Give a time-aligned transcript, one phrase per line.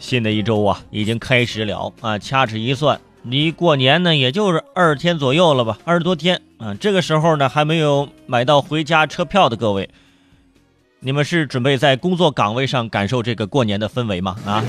[0.00, 2.18] 新的一周啊，已经开始了啊！
[2.18, 6.74] 掐指一算，离过年呢，也就是二十天左右了吧，二十多天啊。
[6.74, 9.88] 这个时候呢，还没有买到回家车票的各位，
[11.00, 14.36] 你们是准备在工作岗位上感受这个过年的氛围吗？
[14.46, 14.64] 啊？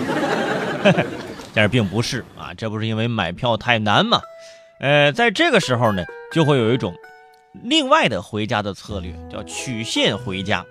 [1.54, 4.20] 但是并不是啊，这不是因为买票太难嘛？
[4.82, 6.04] 呃，在这个时候呢，
[6.34, 6.94] 就会有一种
[7.64, 10.66] 另外的回家的策略，叫曲线回家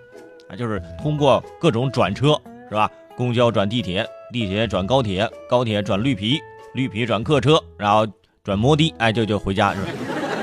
[0.48, 2.38] 啊，就是通过各种转车，
[2.68, 2.90] 是吧？
[3.16, 6.40] 公交转地铁，地铁转高铁，高铁转绿皮，
[6.74, 8.06] 绿皮转客车，然后
[8.44, 9.88] 转摩的，哎，就就回家是吧？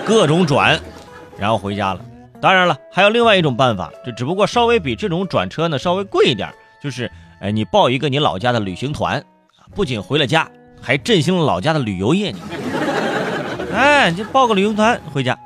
[0.06, 0.80] 各种转，
[1.38, 2.02] 然后回家了。
[2.42, 9.24] 当然了，还有另外一种办法，就只不过稍微比这种转车呢稍微贵一点，就是哎，你报一个你老家的旅行团，
[9.74, 10.50] 不仅回了家，
[10.82, 12.32] 还振兴了老家的旅游业。
[12.32, 12.40] 你，
[13.74, 15.38] 哎，就报个旅行团回家。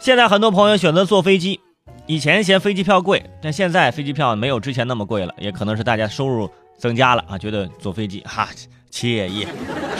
[0.00, 1.60] 现在很多朋友选择坐飞机。
[2.06, 8.48] 以前嫌飞机票贵，但现在飞机票没有之前那么贵了，也可能是大家收入增加了啊，觉得坐飞机哈
[8.90, 9.46] 惬意、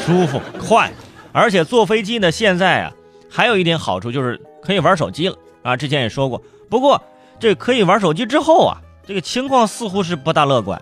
[0.04, 0.92] 舒服、快，
[1.32, 2.92] 而且坐飞机呢，现在啊
[3.30, 5.76] 还有一点好处就是可以玩手机了啊。
[5.76, 7.02] 之前也说过，不过
[7.38, 10.80] 这可以玩手机之后啊，这个情况似乎是不大乐观。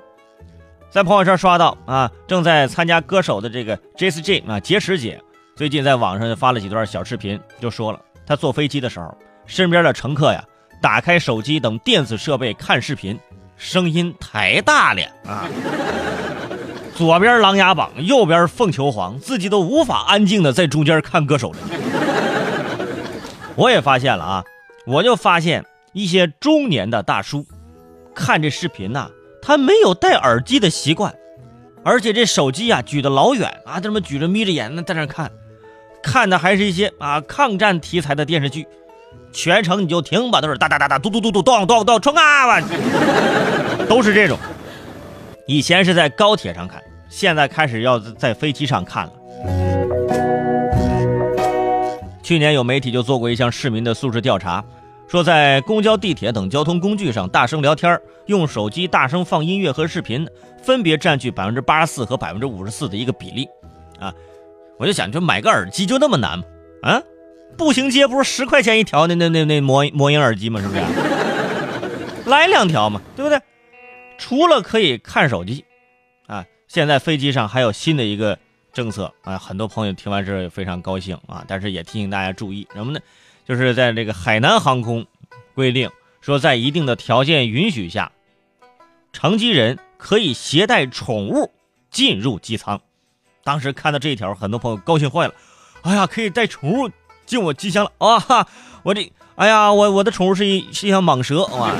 [0.90, 5.20] 在朋友圈刷到啊，正在参加歌手的这个 J.S.J 啊，结石姐
[5.54, 10.44] 最近在网上发了几段小视频，就说了她坐飞机的时候，身边的乘客呀。
[10.82, 13.20] 打开手机等电子设备看视频，
[13.60, 15.44] 声音太大了啊！
[16.96, 21.58] 左边《琅琊榜》，右边《凤求凰》，自己都无法安静的在中间看歌手了。
[23.56, 24.44] 我也发现了啊，
[24.86, 27.46] 我就发现一些中年的大叔
[28.14, 29.10] 看这视频呐，
[29.42, 31.14] 他没有戴耳机的习惯，
[31.84, 35.30] 而且这手机呀举得老远啊，这么举着眯着眼呢在那看，
[36.02, 38.66] 看的还是一些啊抗战题材的电视剧。
[39.32, 42.60] 全程你就停吧，都是哒哒哒哒，嘟嘟嘟嘟，咚咚咚，冲啊！
[43.88, 44.38] 都是这种。
[45.46, 49.12] 以前是在高铁上看，现在开始要在飞机上看了。
[52.22, 54.64] 去年有媒体就做过一项市民的素质调查，
[55.08, 60.28] 说在公交、地铁等交通工具上大声聊天，用手机大声放音乐和视频，
[60.62, 63.48] 分别占据百分之八十四和百分之五十四的一个比例。
[63.98, 64.12] 啊，
[64.78, 66.44] 我就想，就买个耳机就那么难吗？
[66.82, 67.02] 啊？
[67.56, 70.60] 步行街不是十块钱一条那那那那魔魔音耳机吗？
[70.60, 70.80] 是不是？
[72.28, 73.40] 来两条嘛，对不对？
[74.18, 75.64] 除了可以看手机，
[76.26, 78.38] 啊，现在飞机上还有新的一个
[78.72, 83.00] 政策啊，很多朋友听完之后也非常高兴啊，但是也提醒大家注意什么呢？
[83.46, 85.06] 就是在这个海南航空
[85.54, 85.90] 规定
[86.20, 88.12] 说，在一定的条件允许下，
[89.12, 91.50] 乘机人可以携带宠物
[91.90, 92.80] 进入机舱。
[93.42, 95.34] 当时看到这一条，很多朋友高兴坏了，
[95.82, 96.90] 哎呀，可以带宠物。
[97.30, 98.48] 进我机箱了啊！
[98.82, 101.70] 我这，哎呀，我我的宠物是一是一条蟒蛇哇！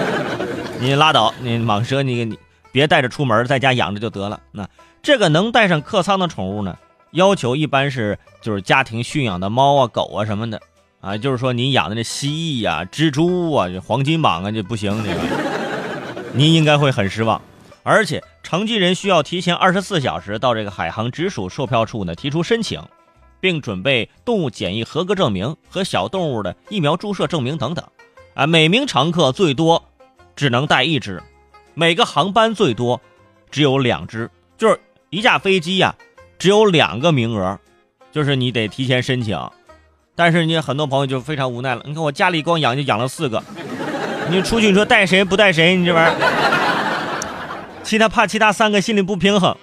[0.80, 2.38] 你拉倒，你蟒蛇你你
[2.72, 4.40] 别带着出门，在家养着就得了。
[4.52, 4.66] 那
[5.02, 6.78] 这个能带上客舱的宠物呢？
[7.10, 10.58] 要求一般是就是家庭驯养的猫啊、狗啊什么的
[11.02, 15.20] 啊，就是说你养的那蜥蜴呀、蜘蛛啊、黄金蟒啊就不行，这个
[16.32, 17.42] 您应该会很失望。
[17.82, 22.80] 而且乘机人需要提前二十四小时到这个海航直属售票处呢提出申请。
[23.46, 27.84] 并准备动物检疫合格证明和小动物的疫苗注射证明等等，
[28.34, 29.84] 啊，每名乘客最多
[30.34, 31.22] 只能带一只，
[31.74, 33.00] 每个航班最多
[33.48, 34.80] 只有两只，就是
[35.10, 35.94] 一架飞机呀，
[36.40, 37.56] 只有两个名额，
[38.10, 39.38] 就是你得提前申请。
[40.16, 43.40] 但是你很多朋友就非常无奈了，你看我家里光养就养了四个，
[44.28, 49.56] 你出去你说带谁不带谁，你这玩意儿，其他怕其他三个心里不平衡，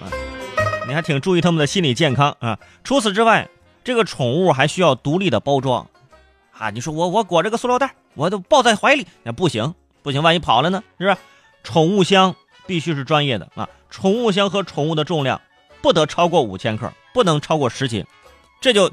[0.88, 2.58] 你还挺注意他们的心理健康啊。
[2.86, 3.50] 除此之外。
[3.84, 5.88] 这个宠物还需要独立的包装，
[6.58, 10.82] 啊，你说我我裹着个塑料袋，我都抱在怀里，那不行不行，万一跑了呢？
[10.98, 11.18] 是不是？
[11.64, 12.36] 宠物箱
[12.66, 15.42] 必须是专业的啊，宠物箱和宠物的重量
[15.82, 18.06] 不得超过五千克，不能超过十斤，
[18.62, 18.90] 这就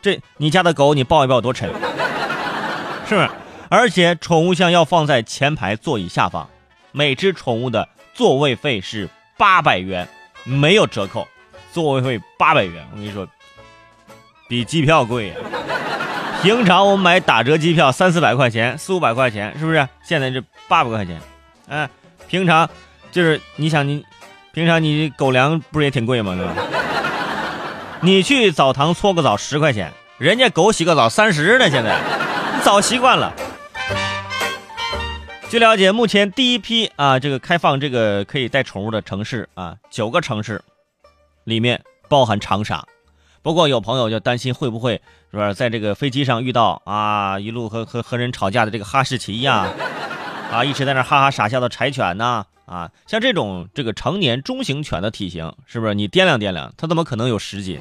[0.00, 1.68] 这你家的狗你抱一抱多沉，
[3.06, 3.30] 是不是？
[3.68, 6.48] 而且宠物箱要放在前排座椅下方，
[6.90, 10.08] 每只宠物的座位费是八百元，
[10.44, 11.26] 没有折扣，
[11.72, 13.26] 座位费八百元，我跟你说。
[14.52, 15.36] 比机票贵呀！
[16.42, 19.88] 平常我们买打折机票三四百块钱，四五百块钱，是不是？
[20.04, 21.18] 现在这八百块钱，
[21.68, 21.88] 哎，
[22.28, 22.68] 平常
[23.10, 24.04] 就是你想你，
[24.52, 26.34] 平常你狗粮不是也挺贵吗？
[26.36, 26.52] 对吧？
[28.02, 31.70] 你去澡堂搓个澡十块钱，人家狗洗个澡三十呢。
[31.70, 31.98] 现在
[32.54, 33.32] 你早习惯了。
[35.48, 40.60] 据了解，目前第一批啊，这个开放这个可以带宠物的城市啊，九个城市
[41.44, 42.84] 里面包含长沙。
[43.42, 45.00] 不过有朋友就担心会不会
[45.32, 49.68] 是吧，在这个飞机上遇到啊，一路和和和人吵架的这个哈士奇呀，
[50.50, 52.90] 啊，一直在那哈哈傻笑的柴犬呐，啊。
[53.06, 57.80] 像这种这个成年中型犬的体型，是不是你掂量掂量，它怎么可能有十斤？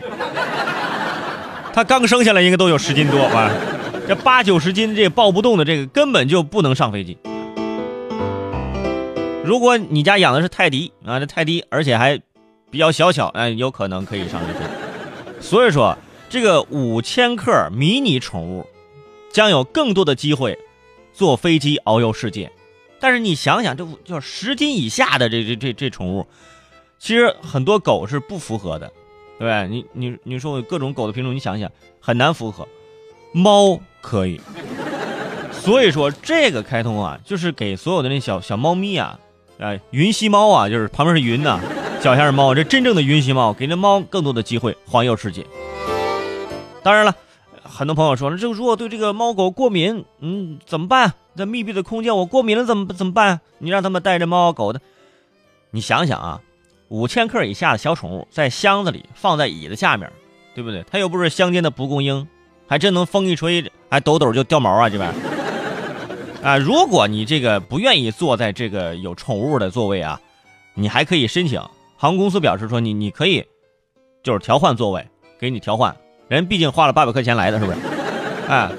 [1.73, 3.51] 它刚生下来应该都有十斤多吧？
[4.07, 7.17] 这八九十斤这抱不动的这个根本就不能上飞机。
[9.45, 12.19] 如果你家养的是泰迪啊，这泰迪而且还
[12.71, 14.59] 比较小巧，哎，有可能可以上飞机。
[15.41, 15.97] 所以说，
[16.29, 18.65] 这个五千克迷你宠物
[19.33, 20.57] 将有更多的机会
[21.13, 22.51] 坐飞机遨游世界。
[22.99, 26.27] 但是你想想，这就十斤以下的这这这这宠物，
[26.99, 28.91] 其实很多狗是不符合的，
[29.39, 29.65] 对吧？
[29.65, 32.67] 你你你说各种狗的品种，你想想很难符合，
[33.33, 34.39] 猫可以。
[35.51, 39.19] 所以说这个开通啊，就是给所有的那小小猫咪啊。
[39.57, 41.59] 哎，云吸猫啊，就是旁边是云呐，
[42.01, 45.45] 脚下是猫，这真正的云吸猫，给那猫更多的机会环游世界。
[46.81, 47.15] 当然了，
[47.61, 51.13] 很多朋友说了，这如果对这个猫狗过敏，嗯，怎么办？
[51.35, 53.39] 在密闭的空间，我过敏了怎么怎么办？
[53.59, 54.81] 你让他们带着猫狗的，
[55.69, 56.41] 你想想啊，
[56.87, 60.11] 五千克以下的小宠物在箱子里放在椅子下面，
[60.55, 60.83] 对不对？
[60.89, 62.27] 它又不是乡间的蒲公英，
[62.67, 66.41] 还真能风一吹，还抖抖就掉毛啊，这玩意儿。
[66.49, 70.19] 啊，如果你这个不愿意坐在这个有宠物的座位啊，
[70.73, 71.61] 你还可以申请。
[72.01, 73.45] 航空公司表示说你你可以，
[74.23, 75.07] 就是调换座位，
[75.39, 75.95] 给你调换。
[76.29, 77.77] 人毕竟花了八百块钱来的，是不是？
[78.49, 78.71] 哎，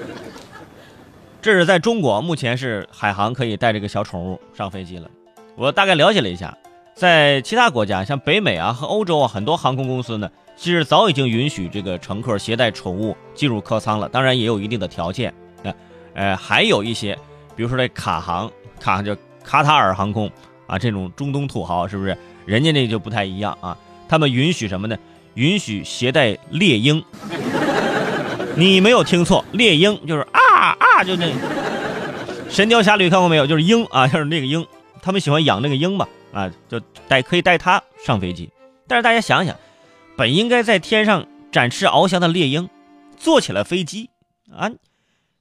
[1.40, 5.08] 这是在中国目前是海航可以带这个小宠物上飞机了。
[5.54, 6.58] 我大概了解了一下，
[6.96, 14.08] 在其他国家，像北美啊和欧洲啊，很多航空公司呢，其实早已经允许这个乘客携带宠物进入客舱了。
[14.08, 15.32] 当然也有一定的条件。
[15.62, 15.72] 呃，
[16.14, 17.16] 呃，还有一些。
[17.54, 20.28] 比如说这卡航，卡叫卡塔尔航空
[20.66, 22.18] 啊，这种中东土豪是不是？
[22.46, 23.76] 人家那就不太一样啊，
[24.08, 24.96] 他们允许什么呢？
[25.34, 27.02] 允许携带猎鹰。
[28.54, 31.26] 你没有听错，猎鹰就是啊啊，就那
[32.50, 33.46] 《神雕侠侣》看过没有？
[33.46, 34.66] 就是鹰啊，就是那个鹰，
[35.00, 36.78] 他们喜欢养那个鹰吧啊，就
[37.08, 38.50] 带可以带它上飞机。
[38.86, 39.56] 但是大家想想，
[40.16, 42.68] 本应该在天上展翅翱翔的猎鹰，
[43.16, 44.10] 坐起了飞机
[44.54, 44.70] 啊。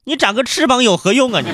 [0.05, 1.49] 你长个翅膀有何用啊你？